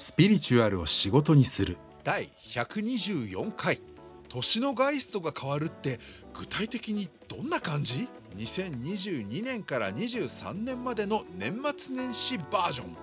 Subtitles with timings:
[0.00, 1.76] スピリチュアルを仕事にする。
[2.04, 3.82] 第124回。
[4.30, 6.00] 年のガイストが変わるって
[6.32, 12.96] 具体的にどんな感じ ?2022 年から23年までの年末年始バージョン。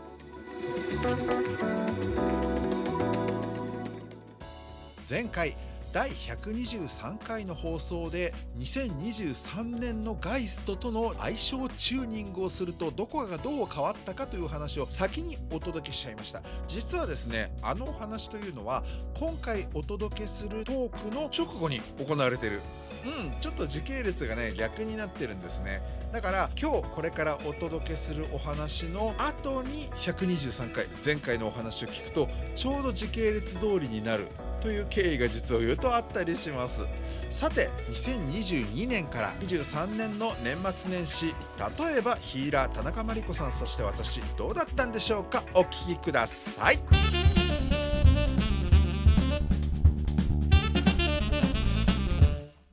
[5.08, 5.56] 前回
[5.98, 16.44] 第123回の放送で2023年のガイストとの相性チューニングをするとどこがどう変わったかという話を先にお届けしちゃいました。
[16.68, 18.84] 実はですねあのお話というのは
[19.20, 22.62] 今回お届けするトークの直後に行われてる。
[23.04, 25.82] うんちょっと時系列がね逆になってるんですね。
[26.14, 36.82] だから今日これからお届けするお話の後に123回前回のお話を聞くとちょうど時系列通りになるという経緯が実を言うとあったりします。
[37.30, 41.36] さて2022年から23年の年末年始
[41.80, 45.44] 例えばヒーラー田中真理子さんそして私どうだったんでしょうか？
[45.54, 46.80] お聞きください。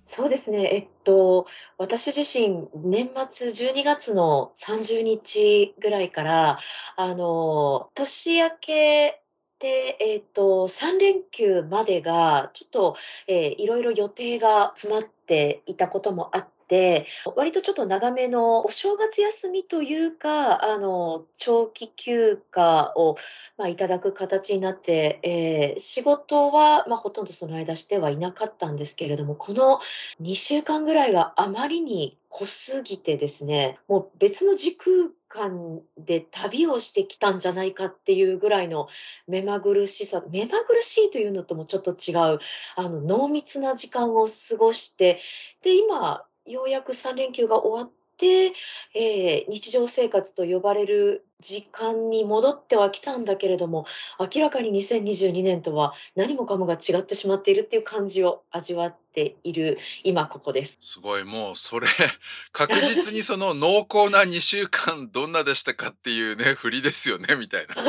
[0.06, 0.70] そうですね。
[0.72, 6.60] えっと、私自身、年末12月の30日ぐらいから、
[6.94, 9.23] あの、年明け
[9.64, 23.16] で、えっと、3連休までが、ちょっと、えーいろいろ予定が詰まっていたこともあって、割とちょっと長めのお正月休みというか、あの、長期休暇を、
[23.56, 29.80] まあ、いただく形になって、えー仕事は、まあ、ほとんどその間してはいなかったんですけれども、この
[30.20, 38.88] 2週間ぐらいがあまりに濃すぎてですね、もう別の時空間で旅をしてきたんじゃないかっていうぐらいの
[39.26, 42.38] 目まぐるしさ、目まぐるしいというのともちょっと違う、
[42.76, 45.20] あの、濃密な時間を過ごして、
[45.62, 53.86] で、今、ようやく3連休が終わって、えー日常生活と呼ばれる時間に戻ってはきたんだけれども、
[54.18, 60.78] 明らかに2022年とは何もかもが違ってしまっているっていう感じを味わっている今ここです。
[60.80, 61.88] すごいもうそれ
[62.52, 67.74] 確実にその濃厚な2週間どんなでしたかっていうね 振りですよねみたいな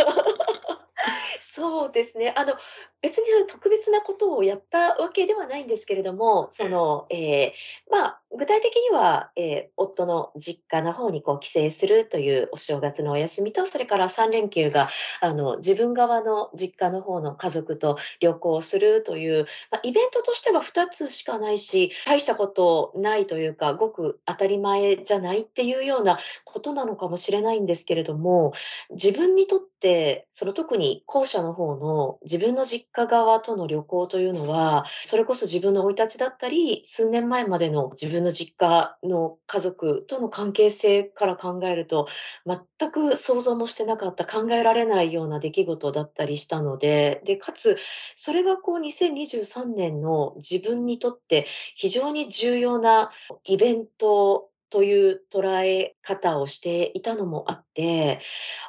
[1.40, 2.34] そうですね。
[2.36, 2.56] あの、
[3.02, 14.90] 別にその特別なことをやったわけではないんですけれども、その、えーまあ、具体的には、えー夫の実家の方にこう帰省するというお正月のお休みと、それから3連休が、
[15.22, 28.54] あの、自分側の実家の方の家族と旅行するという、まあ、イベントとしては2つしかないし、大したことないというか、ごく当たり前じゃないっていうようなことなのかもしれないんですけれども、
[28.92, 42.08] 自分にとって、その特に後者の方の自分の実家側との旅行というのは、それこそ自分の生い立ちだったり、数年前までの自分の実家の家族との関係性から考えると、
[42.46, 47.78] 全く想像もしてなかった、考えられないような出来事だったりしたので、で、かつ、
[48.16, 53.12] それがこう2023年の自分にとって非常に重要な
[53.46, 58.20] イベントという捉え方をしていたのもあって、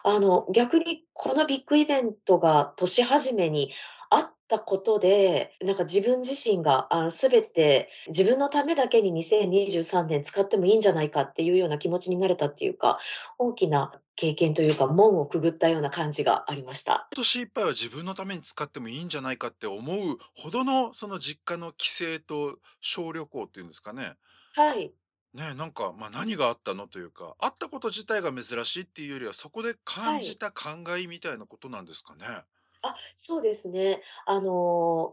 [0.04, 3.72] あの、逆にこのビッグイベントが年始めに
[4.08, 13.00] あったことで、なんか自分自身が全て自分のためだけに2023年使ってもいいんじゃないかっていうような気持ちになれたっていうか、
[13.40, 17.08] 大きな経験というか、門をくぐったような感じがありました。
[17.14, 24.14] 今年いっぱいは自分のために使ってもいいんじゃないかって思うほどのその実家の帰省と小旅行っていうんですかね
[24.54, 24.92] はい。
[25.36, 32.44] ねなんか、まあ、何があったのというかあったこと自体が珍しいっていうよりはそこで感じた考えみたいなことなんですかね？
[32.82, 34.02] あ、そうですね。
[34.26, 35.12] あの、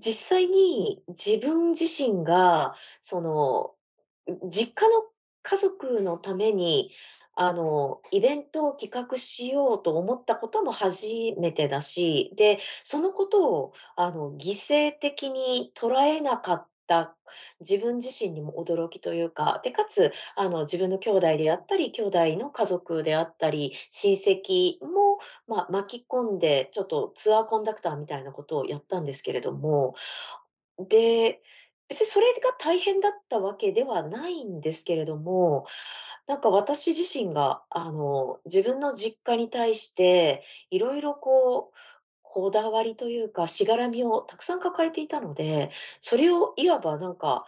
[0.00, 3.76] 実際に自分自身が、その、
[4.50, 5.04] 実家の
[5.42, 6.92] 家族のために、
[7.34, 11.06] あの、イベントを企画しようと思ったことも初
[11.40, 17.16] めてだし、で、そのことを、あの、犠牲的に捉えなかった
[17.60, 29.94] 自分自身にも驚きというか、で、かつ、あの、自分の兄弟であったり、兄弟の家族であったり、親戚も、まあ、巻き込んで、ちょっとツアーコンダクターみたいなことをやったんですけれども、
[30.78, 31.40] で、
[31.88, 35.66] 別にそれが大変だったわけではないんですけれども、
[36.26, 41.76] なんか私自身が、あの、自分の実家に対して、いろいろこう、
[42.34, 45.70] こだわりというか、しがらみをたくさん抱えていたので、
[46.00, 47.46] それをいわばなんか、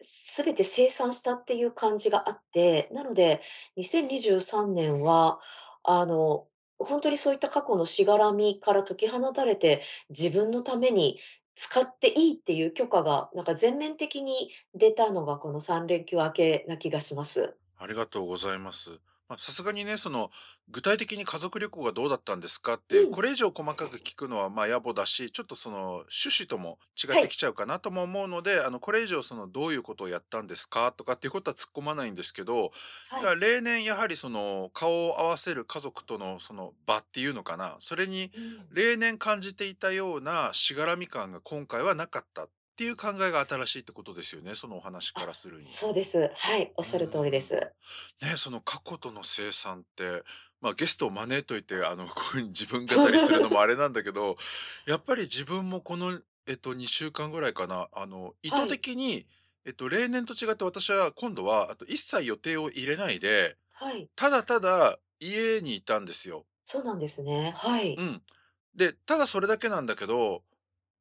[0.00, 3.40] すべて清算したっていう感じがあって、なので、
[3.76, 5.40] 2023年は、
[5.82, 6.46] あの、
[6.78, 11.18] 本当にそういった過去のしがらみから解き放たれて、自分のために
[11.56, 17.56] 使っていいっていう許可が、なんか全面的に出たのがこの3連休明けな気がします。
[17.76, 19.00] ありがとうございます。
[19.28, 20.30] まあ、さすがにね、その、
[20.68, 23.10] 具体的に家族旅行がどうだったんですかって、うん。
[23.10, 27.22] これ以上細かく聞くのは、まあ、野暮だし、ちょっとその、趣旨とも違っはい。
[27.22, 32.70] てきちゃうかなとも思うので、あの、これ以上その、どういうことをやったんですかとかっていうことは突っ込まないんですけど、
[33.06, 33.24] はい。
[33.24, 38.68] だから例年やはりその、顔を合わせる家族とのその場っていうのかな、それにうん。
[38.70, 42.48] 例年感じていたようなしがらみ感が今回はなかった
[42.78, 45.80] っていう考えが新しいってことですよね、そのお話かあ、らするに。
[45.80, 46.32] そうです。
[46.34, 47.42] はい、おっしゃる通りでん。
[47.42, 47.74] す。
[48.22, 50.22] ね、その過去との清算って、
[50.60, 54.36] まあ、ゲストを招いといて、あの、こういう自分語りするのもあれなんだけど、
[54.86, 58.78] やっぱり自分もこの、えっと、2週間ぐらいかな、あの、意図はい。
[58.78, 59.26] 的に、
[59.64, 64.10] えっと、例年と違って私は今度は、あと一切予定を入れないで、はい。
[64.16, 66.46] ただただ家にいたんですよ。
[66.64, 67.50] そうなんですね。
[67.50, 68.00] はい。
[68.00, 68.22] うん。
[68.74, 70.44] で、ただそれだけなんだけど、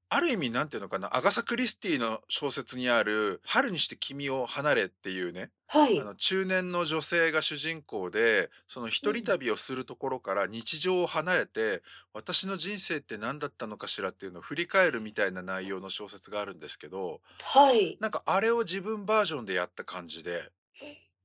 [0.09, 5.97] ある意味なんていうのかな、アガサ・クリスティの小説にある「春にして君を離れ」っていうね、はい。
[5.97, 9.37] あの中年の女性が主人公で、その一人うん。
[9.37, 11.83] 旅をするところから日常を離れて、
[12.13, 14.09] 私の人生って何だったのかしら？
[14.11, 17.99] っていうのを振り返るみたいな内容の小説があるんですけど、はい。
[17.99, 20.51] なんかあれを自分バージョンでやった感じで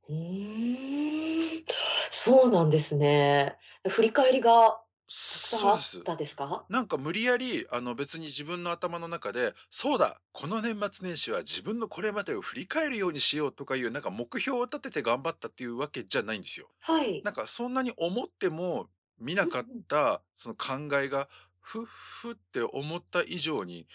[0.09, 1.65] うーん。
[2.11, 3.57] そうなんですね。
[3.89, 4.81] 振り返りが
[5.15, 6.05] そうです。
[6.05, 6.69] たですか？
[6.69, 16.71] なんか無理やり、あの、別に自分の頭の中で、そうだ、この年末年始は自分のこれまでを振り返るようにしようとかいう、なんか目標を立てて頑張ったっていうわけじゃないんですよ。
[16.81, 17.23] はい。
[17.23, 18.89] なんかそんなに思っても
[19.19, 19.67] 見なかっ。
[19.89, 21.29] た、その考えが、
[21.61, 23.89] ふっふって思った以上に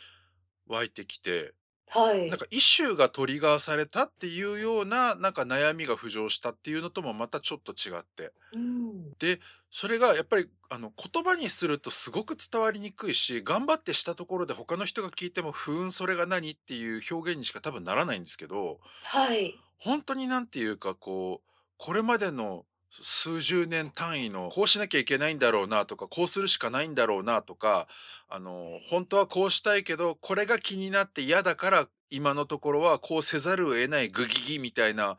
[0.68, 1.56] 湧いてきて、
[1.88, 2.30] はい。
[2.30, 8.34] なんかイシューがトリガーされたっていうような、なんか悩みが浮上したっていうのともまたちょっと違って。
[8.51, 9.16] うん。
[9.19, 9.39] で、
[9.72, 19.63] それがやっぱりあの言葉にするとすごく伝わりにくいし、頑張ってしたところで他の人が聞いても、ふーん、それが何っていう表現にしか多分ならないんですけど、はい。
[19.78, 27.88] 本当になんていうかこう、これまでの数十年単位のこうしなきゃいけないんだろうなとか、こうするしかないんだろうなとか、
[28.30, 35.18] あの、本当はこうしたいけど、これが気になって嫌だから、今のところはこうせざるを得ないグギギみたいな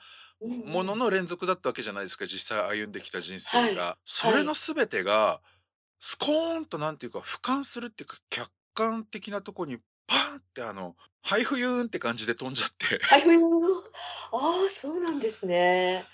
[0.64, 0.96] ものん。
[0.96, 3.74] の連続だったわけじゃないですか、実際歩んできた人生はい。
[3.74, 3.98] が。
[4.04, 4.54] それのはい。
[4.54, 5.42] 全てが、
[6.00, 13.00] スコーンとなんていうか、俯瞰するっていうか、客観的なとこにパーンってあの、ハイフユーンって感じで飛んじゃって。
[13.00, 13.82] はい、冬の
[14.32, 16.08] ああ、そうなんですね。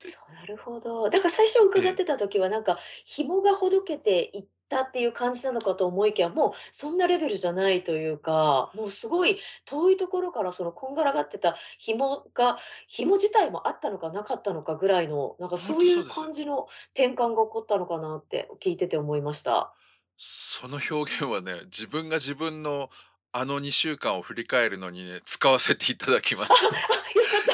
[0.00, 1.08] でそう、なるほど。
[1.10, 16.04] だから最初伺っええ、てた時はなんか、紐がほどけていったっていう感じなのかと思いきや、もうそんなレベルじゃないというか、もうすごい遠いところからそのこんがらがってた紐が紐自体もあったのかなかったのかぐらいの、なんかそういう。
[16.08, 19.74] 感じの転換が起こったのかなって聞いてて思いました。
[20.18, 22.90] その表現はね、自分が自分の
[23.38, 26.52] あの2週間を振り返るのにね、使わせていただきまあ、す。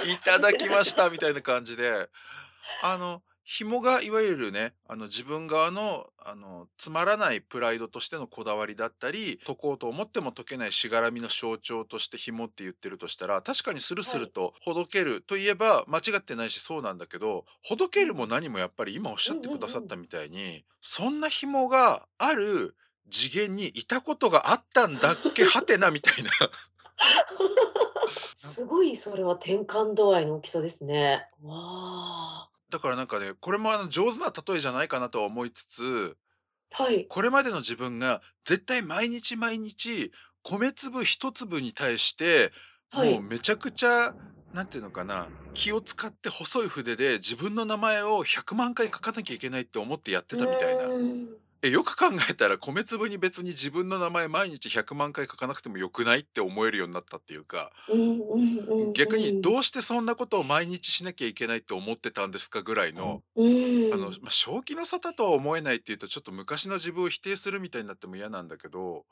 [0.04, 0.52] いただ。
[0.52, 2.08] きましたみたいな感じで
[2.80, 14.32] あの、紐がいわゆるね、あの、自分側の、あの、つまらないプライドとしてのこだわりだったり、解こうと思っても解けないしがらみの象徴として紐って言ってるとしたら、確かにスルスルはい。
[14.32, 17.90] とほどけるといえば間違ってないしそうなんだけど、ほどうん。
[17.90, 19.68] けるも何もやっぱり今おっしうんゃってくだ。
[19.68, 22.76] さったみたいに、そんな紐がある
[23.10, 26.30] 次元にいたことがあったんだっけ、はてなみたいな。
[28.34, 31.28] すごいそれは転換度合いの大きさですね。
[31.42, 32.50] わあ。
[32.70, 36.16] だからなんかね、これもあの上手な例えじゃないかなとは思いつつ、
[36.70, 37.06] はい。
[37.06, 40.10] これまでの自分が絶対毎日毎日
[40.42, 42.52] 米粒一粒に対して
[42.90, 43.12] はい。
[43.12, 44.14] もうめちゃくちゃ
[44.52, 50.82] なんていうのかな気を使って細い筆で自分の名前を100万回書かなきゃいけないって思ってやってうたみたいな。
[51.62, 57.70] えよく考えたら米粒に別に自分の名前毎日100万回書かなくてもよくないって思えるようになったっていうか
[58.94, 59.40] 逆にうん。
[59.42, 63.42] どうしてそんなことを毎日しなきゃいけないって思ってたんですかぐらいのう
[63.94, 64.12] あの。
[64.20, 69.04] ま、正気の沙汰とは思えないっていうと、ちょっと昔の自分を否定するみたいになっても嫌なんだけど、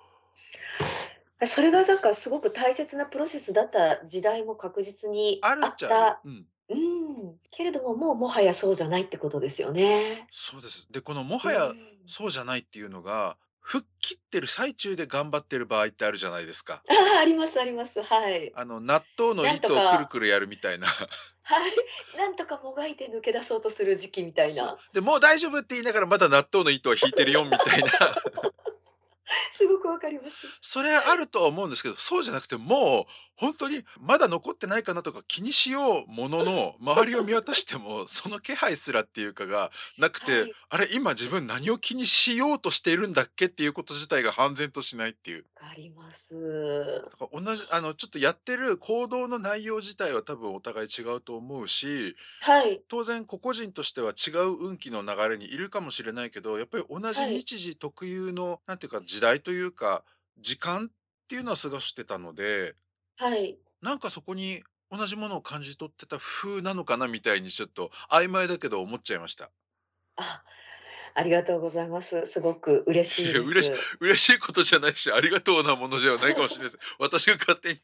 [1.40, 5.52] あ、それがなんかすごく大切なプロセスだった時代も確実にあ。
[5.54, 6.20] った。
[6.70, 7.36] うん。
[7.50, 10.26] けれども、もうもはやそうじゃないってことですよね。
[10.30, 10.86] そうです。
[10.90, 11.76] で、このもはやん。
[12.06, 16.82] そうじゃないっていうのが、吹っ切ってる最中で頑張ってる場合ってあるじゃないですか。
[16.88, 18.02] ああ、ありますあります。
[18.02, 18.52] はい。
[18.54, 20.86] あの、納豆のなんと糸をくるかくるやるみたいな。
[20.86, 21.72] はい、
[22.16, 24.66] なんとかもがいて抜け出そうとする時期みたいそう。
[24.66, 24.78] な。
[24.92, 27.88] で、もう大丈夫って言いながらまだ納豆の糸は引いてるよみたいな。
[29.52, 30.46] すごくわかります。
[30.60, 40.52] それあるとは思うんですけど、そうじゃなくて、もう本当にまだ残ってないかなとか気にしようものの、周りを見渡しても その気配すらっていうかがなくて、はい。
[40.68, 45.46] あれ、今自分何を気にしようとしているんだっけっていうこと自体が判然としないっていう。
[45.56, 47.02] わかります。
[47.32, 52.84] 同じあの、ちょっとやってる行動の内容自体は多分お互い違うと思うし、はい。
[52.88, 57.38] 当然個々人としては違う運気の流れにいるかもしれないけど、やっぱり同じはい。
[57.38, 60.04] 日時特有の、なんていうか、時代というか、
[60.36, 62.76] 時間っていうのは過ごしてたので、
[63.20, 63.60] はい。
[63.82, 69.52] なんかそこに同じものを感じ取ってた風なのかなみたいにちょっと曖昧だけど思っちゃいました。
[70.16, 70.44] あ、
[71.14, 72.26] ありがとうございます。
[72.26, 73.96] すごく嬉しい嬉しす。
[74.00, 76.78] 嬉しいことじゃないし、ありがとうなものじゃないかもしれないです。
[76.98, 77.80] 私が勝手に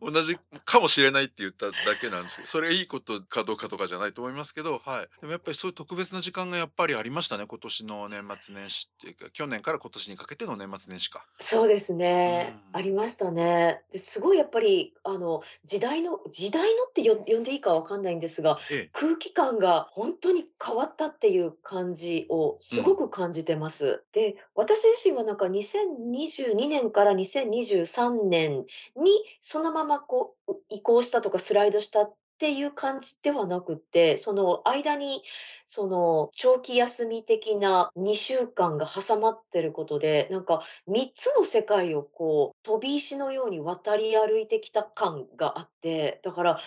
[0.00, 5.08] 同じかもしれないって言っただけなんですけど、それいいことかどうかとかじゃないと思いますけど、はい。
[5.20, 11.24] でもやっぱりそういう特別な時間がやっぱりありましたね、今年の年末年始っていうか、去年から今年にかけての年末年始か。
[11.40, 12.56] そうですうね。
[12.72, 12.82] あん。
[12.82, 13.82] りましたね。
[13.92, 18.90] で、すごいやっぱり、あの、時代の時代のってよ呼んでいいかわかんないんですが、ええ。
[18.92, 24.02] 空気感が本当に変わったっていう感じをすごく感じてます。
[24.12, 28.64] で、私自身はなんか2022年から2023年
[28.96, 35.22] にそのままこう、移行したとかスライドしたっていう感じではなくて、その間に、
[35.72, 46.60] その長期休み的な2週間が挟まってることで、なんか3つの世界をこう、飛び石のように渡り歩いてきた感があって、だから、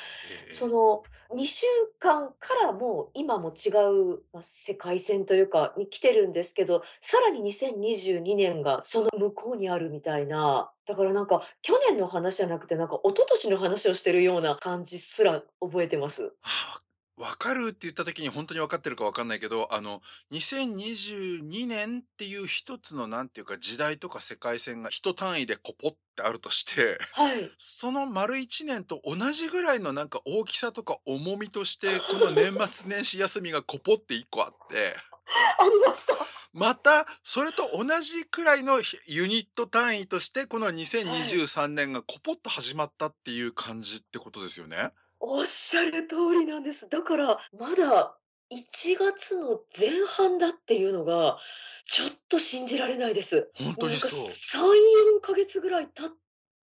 [0.46, 0.52] ええ。
[0.54, 1.04] その
[1.36, 1.66] 2週
[2.00, 3.72] 間からもう今も違
[4.14, 16.34] う、ま、世界線というかに来てるんですけど、さらに2022年がその向こうにあるみたいな、だからなんか去年の話じゃなくて、なんか一昨年の話をしてるような感じすら覚えてます。
[16.40, 16.83] はあ、
[17.16, 20.02] 分かるって言った時にほんとに分かってるか分かんないけど、あの、
[20.32, 27.52] 2022年っていう一つのなんていうか、時代とか世界線が1単位でコポってあるとして、はい。
[27.60, 34.96] その丸1年と同じぐらいのなんか大きさとか重みとして、この年末年始休みがコポって1個あって、
[35.60, 36.18] ありました。
[36.52, 40.76] またそれと同じくらいのひユニット単位として、このはい。
[40.76, 44.92] 2023年がコポっと始まったっていう感じってことですよね？
[45.26, 46.90] おっしゃる通りなんです。
[46.90, 48.18] だから、まだ
[48.52, 51.38] 1月の前半だっていうのが、
[51.86, 53.50] ちょっと信じられないです。
[53.56, 54.28] ほんもうなんかとにそう。
[54.28, 56.10] 3、4ヶ月ぐらい経っ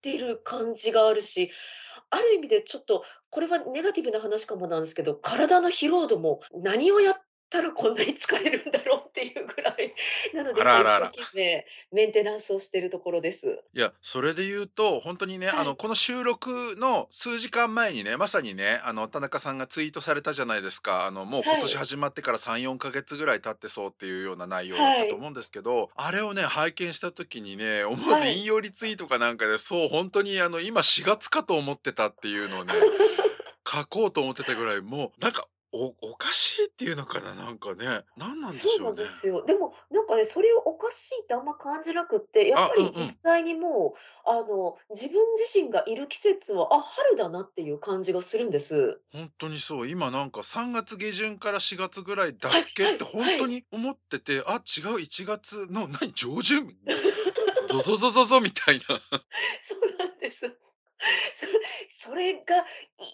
[0.02, 1.52] てる感じがあるし、
[2.10, 7.14] ある意味でちょっと、これはネガティブな話かもなんですけど、体の疲労度も何をやっ
[7.48, 9.94] たらこんなに疲れるんだろうっていうぐらい、
[10.34, 10.84] なので一生。
[10.84, 13.64] 懸命メンテナンスをしてるところです。
[13.74, 15.76] いや、それで言うと、ほんとにね、あの、はい。
[15.76, 21.06] この収録の数時間前にね、まさにね、あの、田中さんがツイートされたじゃないですか。
[21.06, 21.86] あの、もう今年はい。
[21.86, 25.02] 始まってから3、4ヶ月ぐらい経ってそうっていうような内容だっはい。
[25.04, 28.38] たと思うんですけど、あれをね、拝見した時にね、思わずはい。
[28.38, 32.72] 引用リツイートかなんかで、そう、ほんとにあの、今4月かと思ってたっていうのをね、
[33.70, 39.02] 書こうと思ってたぐらい、もうなんか、おおかしいっていうのかな、なんかね、なんなんでそうなんしょうね。
[39.04, 39.44] ですよ。
[39.44, 42.92] でも、なんかね、それをおかしいってあんま感じなくって、やっあ、ぱりうんうん。
[42.94, 43.94] 実際にも
[44.26, 49.02] う、あの、自分自身がいる季節は、あ、春だなっていう感じがするんです。
[49.12, 49.88] ほんとにそう。
[49.88, 53.38] 今なんか3月下旬から4月ぐらいだっはいはけってほんいはい。
[53.38, 54.60] とに思ってて、あ、違う
[55.00, 56.74] 1月の何上旬、
[57.68, 59.00] ゾゾゾゾゾみたいな。
[59.62, 60.58] そうなんです。
[61.88, 62.40] それが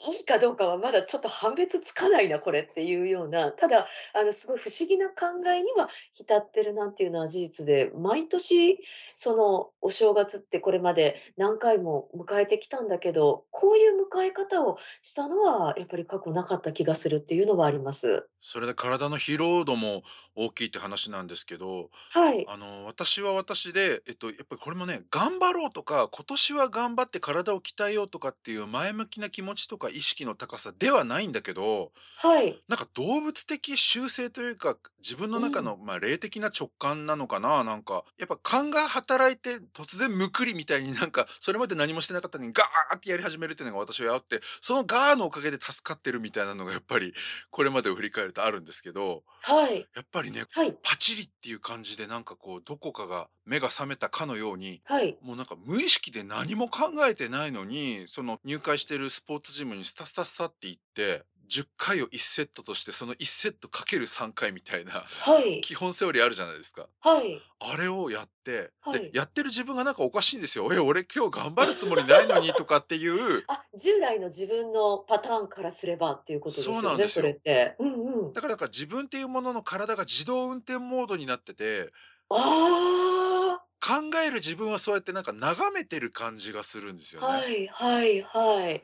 [0.09, 8.79] いいかどうかはまだちょっと判別つかないな、これっていうような、ただ、あの、すごい不思議な考えには浸ってるなっていうのは事実で、毎年
[9.15, 18.29] そのお正月ってこれまで何回も迎えてきたんだけど、こういう迎え方をしたのはやっぱり過去なかった気がするっていうのはあります。
[18.41, 20.03] それで体の疲労度も
[20.35, 22.51] 大きいって話なんですけど、はい。
[22.51, 32.65] あの、私は私で、えっと、やっぱりこれもね、頑張ろうとか、今年は頑張って体を鍛えようとかっていう前向きな気持ちとか意識の高さではないんだけど、はい。
[32.69, 35.41] なんか動物的習性というか、自分のうん。
[35.41, 47.13] 中の、まあ、霊的な直感なのかな、なんか、やっぱ勘が働いて突然むくりみたいになんか、それまで何もしてなかったのにガーってやり始めるっていうのが私はあって、そのガーのおかげで助かってるみたいなのがやっぱり
[47.51, 49.89] これまでを振り返るとあるんですけど、はい。
[49.95, 50.77] やっぱりね、はい。
[50.83, 55.17] パチリっていう感じでなんかこうどこかが目が覚めたかのように、はい。
[55.21, 65.61] もうなんか無意識で何も考えてないのに、その入会してるスポーツジムにスタスタスタって行って、10回を1セットとしてその1セットかける3回みたいなはい。
[65.61, 66.89] 基本セオリーあるじゃないですか。
[67.01, 67.41] はい。
[67.61, 69.11] あれをやって、で、はい。
[69.13, 70.69] やってる自分がなんかおかしいんですよ。
[70.73, 73.45] え、俺今日頑張るつもりないのにとかっていう。
[73.49, 77.31] あ、従来の自分のパターンからすればっていうことですよね、それなんですよ。
[77.31, 77.77] って。
[77.79, 78.33] うんうん。
[78.33, 81.91] だから自分っていうものの体が自動運転モードになってて
[82.29, 83.65] ああ。
[83.85, 87.27] 考える自分はそうやってなんか眺めてる感じがするんですよね。
[87.27, 88.83] はいはいはい。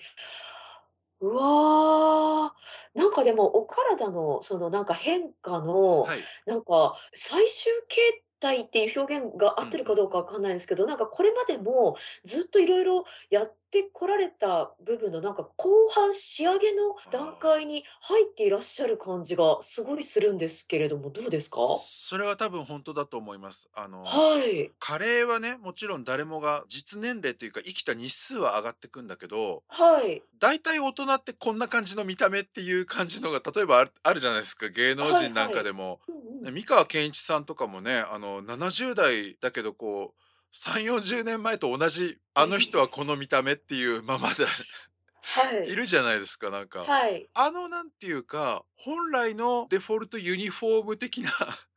[1.21, 2.55] うわ、
[2.95, 6.31] なんかでも、お体のそのなんか変化の、はい。
[6.47, 10.05] なんか最終形態っていう表現が合ってるかうんうん。
[10.05, 17.31] どうかわかんないんですけど、なんかこれまでもずっといろいろやってこられた部分のなんか後半仕上げの段。
[17.41, 21.59] 階に入っていらっしゃる感じがすごいするんですけれども、どうですか？
[21.79, 23.71] それは多分本当だと思います。
[23.75, 24.71] あの、はい。
[24.79, 30.23] 加齢はね、もちろん誰もが実年齢というか生きた日数は上がってくんだけど、はい。
[30.39, 34.69] 大体大人ってこんな感じの見た目っていう感じのが例えばあるじゃないですか。
[34.69, 35.53] 芸能人なん。
[35.53, 36.01] かでも。
[36.41, 40.21] 三河健一さんとかもね、あの70代だけどこう、
[40.55, 44.47] 3、40年前と同じ、あの人はこの見た目っていうままで
[45.23, 45.69] はい。
[45.71, 46.81] いるじゃないですか、なんか。
[46.81, 47.29] はい。
[47.35, 51.70] あのなんていうか、本来のデフォルトユニフォーム的なうん。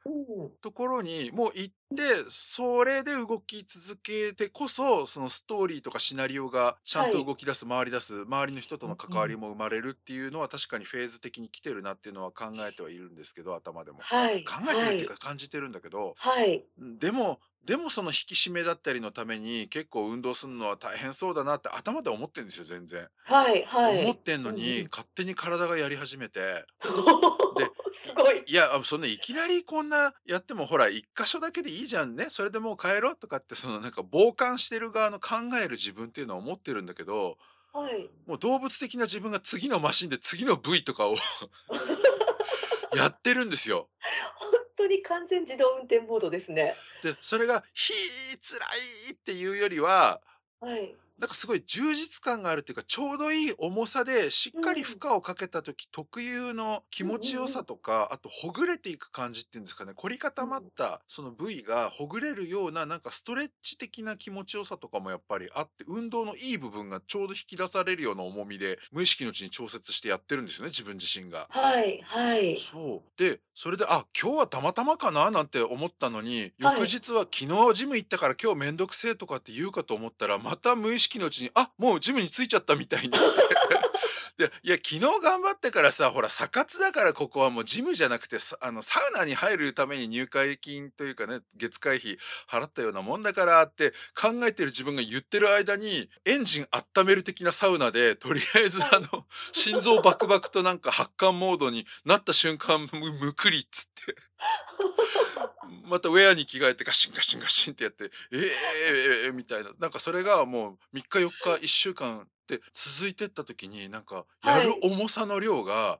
[0.61, 7.11] ところにもう行って、それで動き続けてこそ、そのストーリーとかシナリオがちゃんはい。
[7.11, 9.35] と動き出す、回り出す、周りの人との関わり。
[9.35, 14.07] も生まれるっていうのは確かにフェーズ的に来てるなっていうのは考えてはいるんですけど、頭でも。
[14.09, 15.19] はい考えてるっていうかはい。
[15.19, 16.67] 感じてるんだけど、はい。
[16.83, 23.07] ん、でもでもその引き締めだったりのために結構運動するのは大変そうだなって頭で思ってんですよ、全然。
[23.23, 24.03] はいはい。
[24.03, 24.87] 思ってんのうんうに、ん。
[24.91, 26.65] 勝手に体がやり始めて、
[27.93, 28.43] すごい。
[28.45, 37.37] いや、あ、そんないきなりこんなやってもほら1箇所だけでいいじゃんね、それでもう帰ろうとかってそのなんか傍観してる側の考える自分っていうのは思ってるんだけど、
[37.71, 38.09] はい。
[38.25, 41.15] もう動物的な自分が次のマシンで次の部位とかを
[42.95, 43.89] やってるんですよ。
[44.77, 46.75] ほんとに完全自動運転モードですね。
[47.03, 48.65] で、それが「ひー辛
[49.09, 50.21] い」っていうよりは
[50.59, 50.95] はい。
[51.19, 55.03] なんかすごい充実感があるっていうか、ちょうどいい重さでしっかり負うん。
[55.03, 57.63] 荷をかけた時特有の気持ちよさ。
[57.63, 60.69] とか、あとほぐれていく感じっていうんですかね、凝り固まっうん。
[60.75, 71.49] たその部位がほぐれるようななんかストレッチ的な気持ちよさとかもやっぱりあって、運動のいい部分がちょうど引き出されるような重みで、無意識のうちに調節してやってるんですよね、自分自身が。
[71.49, 72.57] はいはい。
[72.57, 73.13] そう。
[73.17, 76.87] で、それで、あ、今日はたまたまかななんて思ったのに、翌はい。
[76.87, 83.11] 日は昨日ジム行ったから今日めんどくせえとかって言うかと思ったら、また無意識のうちに、あ、もうジムに着いちゃったみたいに。
[84.37, 92.17] で、いや、昨日頑張ってからさ、ほら、サ活だからここはもうジムじゃなくて、さあの、サウナに入るために入会金というかね、月会費
[92.49, 98.89] 払ったようなもんだからって考えてる自分が言ってる間に、エンジン温める的なサウナで、とりあえずはい。
[98.93, 104.15] あの、心臓バクバクとなんか発汗モードになった瞬間、むむくりっつって、
[105.85, 109.71] またウェアに着替えてガシンガシンガシンってやって、ええええええみたいな。
[109.77, 114.79] なんかそれがもう3日4日、1週間って続いてった時に、なんかやるはい。
[114.83, 115.99] 重さの量が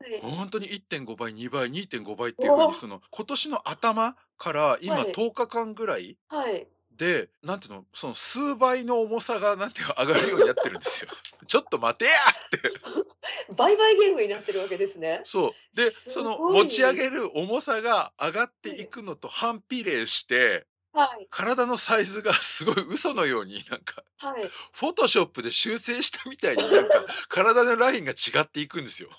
[0.00, 0.20] はい。
[0.20, 2.74] ほんとに1.5倍、2倍、2.5倍っていう風におお。
[2.74, 5.12] その今年の頭から今はい。
[5.12, 6.68] 10日間ぐらいはい。
[6.98, 11.10] で、なんていうの、その数倍の重さがなんていうの、上がるようになってるんですよ。
[11.46, 12.58] ちょっと待てやって。
[13.56, 15.22] 倍々ゲームになってるわけですね。
[15.24, 15.76] そう。
[15.76, 16.92] で、そすの持ち上。
[16.94, 18.86] げる重さが上がってい。
[18.86, 21.28] くのと反比例して、はい。
[21.30, 24.50] 体のサイズがすごい嘘のようになんか、はい。
[24.72, 29.10] フォトショップで修正したみたいになんか、 体のラインが違っていくんですよ。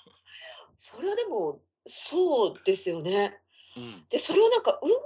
[0.76, 3.39] それはでも、そうですよね。
[3.76, 4.04] うん。
[4.10, 5.02] で、それはなんか運動の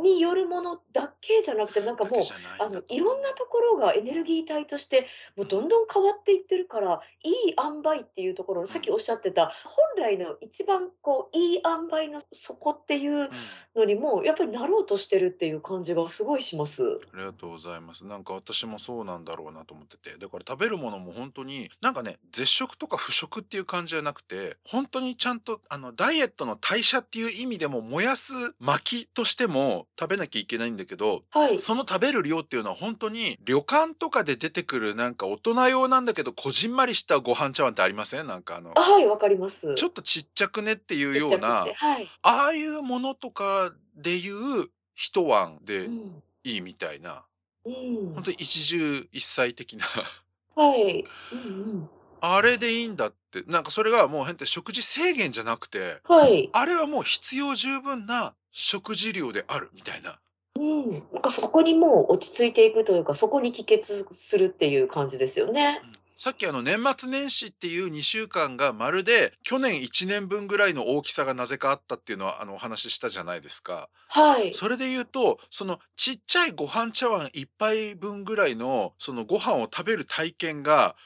[0.00, 2.22] ふによるものだけじゃなくて、なんかもう、
[2.58, 2.82] あの。
[2.88, 5.02] いろんなところがエネルギー体として、
[5.36, 5.48] もううん。
[5.48, 8.66] どんどん変わっていってるから、いい塩梅っていうところ、うん。
[8.66, 13.30] さっきおっしゃってた、本来の一番こう、いい塩梅の底っていううん。
[13.76, 17.00] のにも、やっぱりなろうとしてるっていう感じがすごいします。
[17.12, 18.06] ありがとうございます。
[18.06, 20.16] なんか私もそうなんだろうなと思ってて。
[20.18, 31.60] だから食べるものも本当に、なんかね、絶食とか不食っていう感じじゃなくて、本当にちゃんとあのダイエットの代謝っていう意味でも燃やす薪としても食べなきゃいけないんだけど、はい。
[31.60, 38.26] その食べる量っていうのは本当に旅館とかで出てくるなんか大人用なんだけど、こじんまりしたご飯茶碗ってありません？
[38.26, 39.74] なんかあの、あ、はい、わかります。
[39.74, 42.08] ちょっとちっちゃくねっていうような、はい。
[42.22, 46.22] ああいうものとかでいう一碗でうん。
[46.44, 47.24] いいみたいな。
[47.64, 48.14] うん。
[48.14, 49.84] ほんとに一汁一菜的な
[50.56, 51.04] はい。
[51.32, 51.42] うんう
[51.76, 51.90] ん。
[52.20, 56.50] あれでいいんだって、なんかそれがもう変って食事制限じゃなくて、はい。
[56.52, 60.18] あれはもう必要十分な食事量であるみたいな。
[60.56, 65.80] うん、なんかそこにもう落ち着いていくというか、そこに帰結するっていう感じですよね。
[65.84, 65.92] うん。
[66.18, 73.88] さっきあの年末年始っていう2週間がまるで去年1年分ぐらいの大きさがなぜかあったっていうのはあのお話ししたじゃないですか。
[74.08, 74.52] はい。
[74.52, 80.96] それで言うと、そのちっちゃいご飯茶碗一杯分ぐらいのそのご飯を食べる体験が、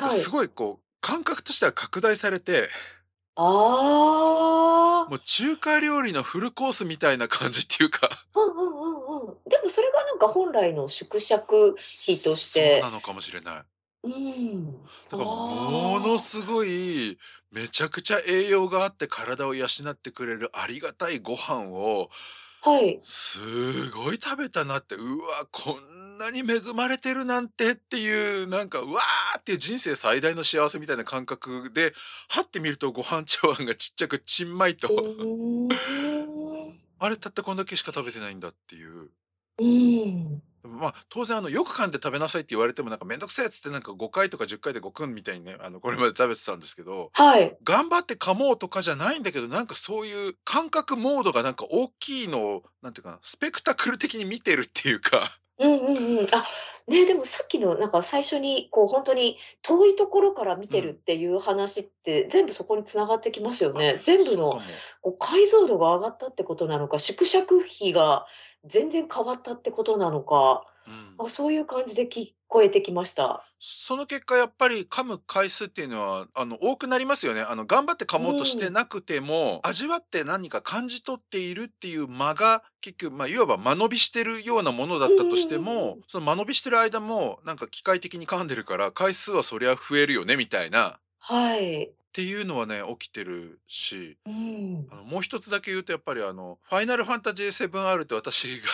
[0.00, 0.38] なんかすはい。
[0.38, 2.70] ごいこう感覚としては拡大されて
[3.36, 5.10] ああ。
[5.10, 9.36] もう中華料理のフルコースみたいな感じっていうか、うんうんうんうん。
[9.48, 13.64] でもそれがなんか本来の縮尺比としてそうなのかもしれない。
[14.04, 14.72] うん。
[14.72, 14.78] だ
[15.10, 17.18] からものすごい
[17.50, 22.10] めちゃくちゃ栄養があって体を養ってくれるありがたいご飯を
[22.62, 23.00] はい。
[23.02, 31.92] すごい食べたなってうわこんなに恵まれてるなんてっていうなんかうわーっていう人生最大の幸せみたいな感覚で
[32.28, 34.88] はってみるとご飯茶碗がちっちゃくちんまいと。
[36.98, 39.10] あれたったこんだけしか食べてないんだっていう。
[39.58, 40.42] うん。
[40.66, 47.54] まあ当然あのよく噛んで食べなさいって言われてもなんかめんどくせえっつってなんか5回とか10回でごくんみたいにねあのこれまで食べてたんですけどはい。
[47.62, 56.26] 頑張って噛もうとかじゃないんだけどなんかそういう感覚モードがなんか大きいのをなんていうかなスペクタクル的に見てるっていうかうんうんうん。
[56.32, 56.44] あ、
[56.88, 64.00] ね、でもさっきのなんか最初にこう本当に遠いところから見てるっていう話って全部そこに繋がってきますよね。
[64.02, 64.60] 全部のそうかも
[65.02, 68.26] こう解像度が上がったってことなのか、縮尺比が
[68.64, 70.73] 全然変わったってことなのか、うん
[71.18, 73.44] あ、そういう感じで聞こえてきました。
[73.58, 91.90] その結果やっぱり噛む回数っていうのはあの多くなりますよねあの頑張って噛もうとしてなくても、味わって何か感じ取っているっていう間が結局、まあ、いわば間延びしてるようなものだったとしても、うんうんうんその間延びしてる間もなんか機械的に噛んでるから回数はそりゃ増えるよねみたいなっはい。
[92.12, 94.86] ていうのはね起きてるしうん。
[94.92, 98.66] あのもう一つだけ言うとやっぱりあの「ファイナルファンタジー 7R」って私が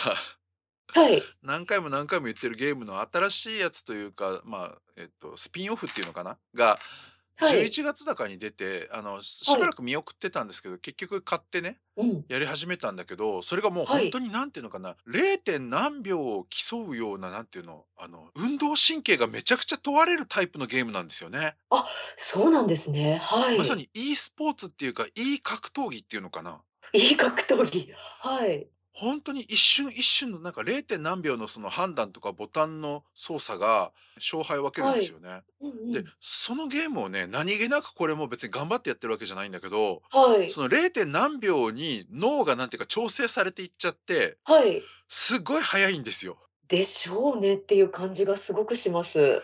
[0.92, 1.22] はい。
[1.42, 6.38] 何回も何回も言ってるゲームの新しいやつというか、まあえっと、スピンオフっていうのかな？
[6.54, 6.78] が
[7.36, 7.66] はい。
[7.66, 12.24] 11月だかに出てあのししばらく見送ってたんですけど、結局買ってねうん。
[12.28, 15.38] やり始めたんだけどそれがもうはい本当になんていうのかな、0.
[15.38, 17.86] 点何秒を競うようななんていうの？
[17.96, 21.56] あの運動神経がめちゃくちゃ問われるタイプのゲームなんですよね。
[22.16, 23.18] そうなんですね。
[23.22, 23.58] はい。
[23.58, 26.60] まさに e スポーツっていうか e 格闘技っていうのかな？
[26.92, 27.90] いい格闘技。
[28.18, 28.66] はい。
[29.00, 30.84] 本当に一瞬一瞬のなんか 0.
[30.84, 35.40] 点何秒のその判断とかボタンの操作が勝敗を分けるんですよね。
[35.62, 40.50] うんうんでそのゲームをね何気なくこれも別に頑張ってやってるわけじゃないんだけどはい。
[40.50, 40.90] その 0.
[40.90, 44.82] 点何秒に脳がなんていうか調整されていっちゃってはい。
[45.08, 46.36] すごい早いんですよ。
[46.68, 49.42] でしょうねっていう感じがすごくします。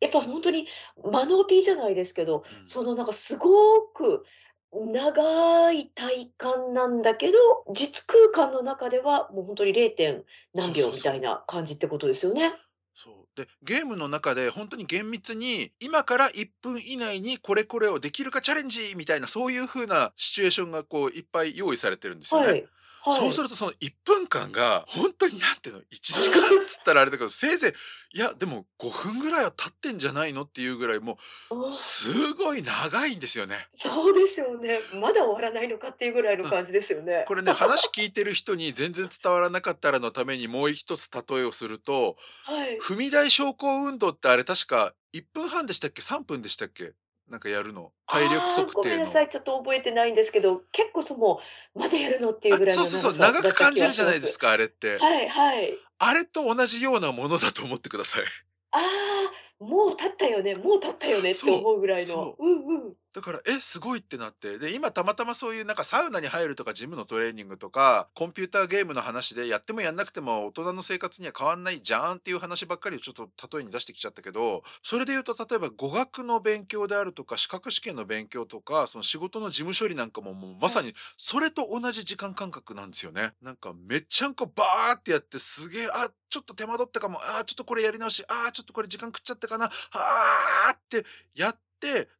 [0.00, 0.66] やっぱ本当に
[1.02, 4.24] 間延びじゃないですけど、うんそのなんかすごく
[4.72, 7.38] 長い体感なんだけど、
[7.72, 9.90] 実空間の中ではもう本当に 0.
[9.90, 12.54] 点何秒みたいな感じってことですよね。
[13.02, 22.46] そうでゲームの中で本当に厳密に今から1分以内にこれこれをできるかチャレンジみたいなそういう風なシチュエーションがこういっぱい用意されてるんですよね。
[22.46, 22.68] はい。
[23.02, 23.20] はい。
[23.20, 27.74] そうするとその1分間が本当になんていうの1時間っつったらあれだけどせいぜ
[28.12, 31.18] いいやでも5分ぐらいは経ってんじゃないのっていうぐらいも
[31.50, 33.66] あうすごい長いんですよね。
[33.70, 34.80] そうですよね。
[34.94, 37.24] まだ終わらないのかっていうぐらいの感じですよね。
[37.28, 42.78] これね話聞いてる人に全然伝わらなかったらのためにもう一つ例えをするとはい。
[42.78, 46.92] 踏み台昇降運動ってあれ確か1分半でしたっけ？3分でしたっけ？
[47.30, 47.92] なんかやるの？
[48.06, 48.72] 体力測定の？
[48.72, 51.38] ごめんなさい、ちょっと覚えてないんですけど、結構その、
[51.74, 54.48] まだやるのっていうぐらいのあそうそうそう長く感じるじゃないですか。
[54.48, 55.78] かあれって、はいはい。
[55.98, 58.24] あれと同じようなものだと思ってください
[58.72, 62.36] ああ、もう経ったよね、もう経ったよねって思うぐらいその。
[62.38, 62.94] うんうん。
[63.12, 83.32] だからえすごいってなってで今たまたまそういうなんかサウナに入るとかジムのトレーニングとかコンピューターゲームの話でやってもやんなくても大人の生活には変わんないじゃんっていう話ばっかりをちょっと例えに出してきちゃったけどそれで言うと例えば語学の勉強であるとか資格試験の勉強とかその仕事の事務処理なんかももうまさにそれと同じ時間感覚なんですよね。
[83.42, 91.69] なんかめっちゃんこバーってやってすげえあちょっと手間取ったかもあちょっとこれやり直しあちょっとこれ時間食っちゃったかなあーってやって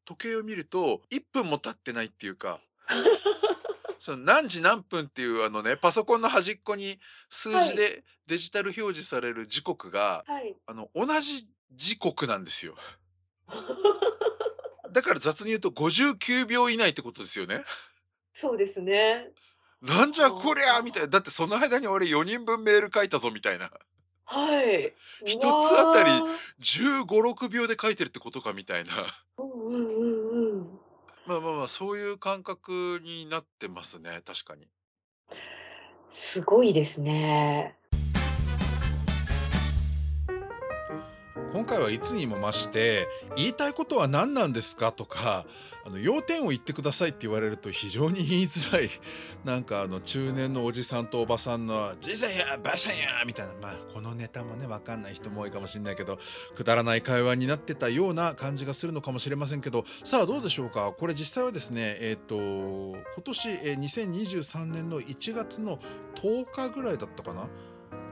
[0.05, 2.61] 時計を見ると1分も経ってないっていうか
[4.01, 10.57] その何時何分っていうあのねパソコンの端っこに数字でデジタル表示される時刻が、はい。
[10.65, 12.77] あの同じ時刻なんですよ。
[14.93, 17.65] だから雑に言うと59秒以内ってことですよね。
[18.33, 19.33] そうですね。
[19.83, 21.09] なんじゃこりゃみたいな。
[21.09, 23.73] だってその間に俺4人分メール書いたぞみたいな。
[24.33, 24.95] はい。
[25.27, 25.45] 一つ
[25.77, 26.25] あたりわ
[26.61, 28.93] 15、6秒で書いてるってことかみたいな。
[28.93, 30.81] ー うんうんうんうん。
[31.27, 34.69] まあまあまあそういう感覚になってますね確かに。
[36.11, 37.77] すごいですね。
[41.53, 45.47] 今回はいつにも増して言いたいことは何なんですかとか
[45.85, 48.91] あの要点を言ってくださいって言われると非常に言いづらい。
[49.45, 53.53] なんかあの中年のおじさんとおばさんの「じいさんやばあさんや」みたいな。
[53.61, 56.19] まあこのネタもね分かんない人も多いかもしれないけど
[56.55, 59.85] くだらない会話になってたような感じがするのかもしれませんけど。
[60.05, 60.93] さあどうでしょうか？
[60.93, 65.81] これ実際はですねえっ、と今年、えー2023年の1月の
[66.17, 67.49] 10日ぐらいだったかな？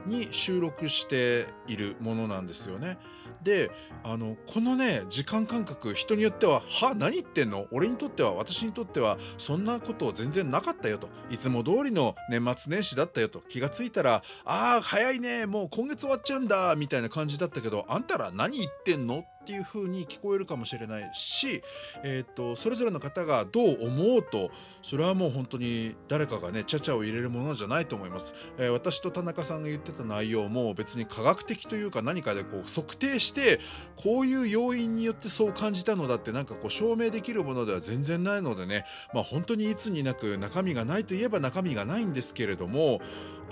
[0.05, 2.97] に収録しているものなんですよね。
[3.43, 3.71] で
[4.03, 7.67] あのこのね時間感覚人によっては「は何言ってんの？
[7.71, 11.09] 俺にとっては私にとってはそんなこと全然なかったよ」と。
[11.29, 13.41] いつも通りの年末年始だったよと。
[13.49, 19.25] 気がついたら「ああ早いねもう今月終わっちゃうんだ」みたいな感じだったけどあんたら何言ってんの？
[19.49, 21.63] っていう風に聞こえるかもしれないし、
[22.03, 24.51] えーと、それぞれの方がどう思うと
[24.83, 33.59] それはもう本当に誰かがねちゃちゃを入れるものじゃないと思います、えー、私と田中さんが言ってた内容も別に科学的というか何かでこう測定して
[33.95, 38.85] こういう要因によってそう感じたのだってなんかこう証明できるものでは全然ないのでね。
[39.13, 43.01] まあ本当にいつになく中身がないといえば中身がないんですけれども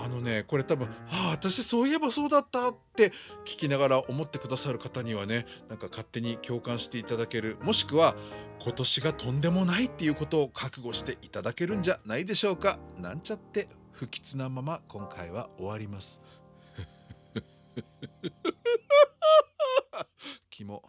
[0.00, 3.12] あのねこれ多分「ああ私そういえばそうだった」って
[3.44, 8.16] 聞きながら思ってくださる方にはねなんか勝手に共感していただけるもしくは
[8.60, 16.20] 今年がとんでもないっていうことを覚悟していただけるんじゃないでしょうかなんちゃって不吉なまま今回は終わります。
[20.50, 20.82] キ モ